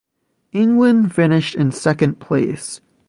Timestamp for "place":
2.19-2.81